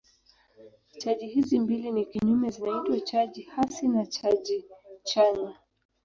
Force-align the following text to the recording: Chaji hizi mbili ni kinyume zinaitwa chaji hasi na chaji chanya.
Chaji 1.01 1.27
hizi 1.27 1.59
mbili 1.59 1.91
ni 1.91 2.05
kinyume 2.05 2.49
zinaitwa 2.49 2.99
chaji 2.99 3.41
hasi 3.41 3.87
na 3.87 4.05
chaji 4.05 4.65
chanya. 5.03 5.55